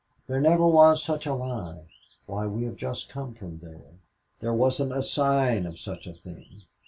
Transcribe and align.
"There 0.25 0.41
never 0.41 0.65
was 0.65 1.03
such 1.03 1.27
a 1.27 1.35
lie. 1.35 1.85
Why, 2.25 2.47
we 2.47 2.63
have 2.63 2.75
just 2.75 3.07
come 3.07 3.35
from 3.35 3.59
there. 3.59 3.99
There 4.39 4.51
wasn't 4.51 4.97
a 4.97 5.03
sign 5.03 5.67
of 5.67 5.77
such 5.77 6.07
a 6.07 6.13
thing. 6.13 6.63